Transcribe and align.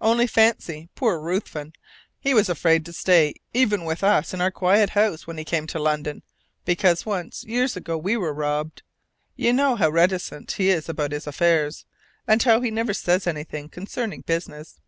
Only 0.00 0.26
fancy, 0.26 0.88
poor 0.94 1.20
Ruthven! 1.20 1.74
He 2.18 2.32
was 2.32 2.48
afraid 2.48 2.86
to 2.86 2.94
stay 2.94 3.34
even 3.52 3.84
with 3.84 4.02
us 4.02 4.32
in 4.32 4.40
our 4.40 4.50
quiet 4.50 4.88
house, 4.88 5.26
when 5.26 5.36
he 5.36 5.44
came 5.44 5.66
to 5.66 5.78
London, 5.78 6.22
because 6.64 7.04
once, 7.04 7.44
years 7.44 7.76
ago, 7.76 7.98
we 7.98 8.16
were 8.16 8.32
robbed! 8.32 8.82
You 9.36 9.52
know 9.52 9.76
how 9.76 9.90
reticent 9.90 10.52
he 10.52 10.70
is 10.70 10.88
about 10.88 11.12
his 11.12 11.26
affairs, 11.26 11.84
and 12.26 12.42
how 12.42 12.62
he 12.62 12.70
never 12.70 12.94
says 12.94 13.26
anything 13.26 13.68
concerning 13.68 14.22
business. 14.22 14.80